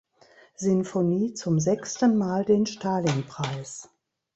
Sinfonie 0.55 1.35
zum 1.35 1.59
sechsten 1.59 2.17
Mal 2.17 2.43
den 2.43 2.65
Stalinpreis. 2.65 3.87